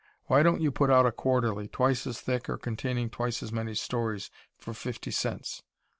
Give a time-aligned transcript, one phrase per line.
[0.25, 3.75] Why don't you put out a Quarterly, twice as thick or containing twice as many
[3.75, 5.61] stories for fifty cents?